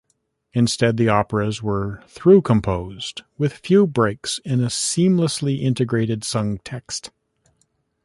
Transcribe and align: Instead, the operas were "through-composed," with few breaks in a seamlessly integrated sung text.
Instead, 0.53 0.97
the 0.97 1.07
operas 1.09 1.61
were 1.61 2.01
"through-composed," 2.07 3.21
with 3.37 3.53
few 3.57 3.85
breaks 3.85 4.39
in 4.43 4.59
a 4.59 4.65
seamlessly 4.65 5.61
integrated 5.61 6.23
sung 6.23 6.57
text. 6.63 7.11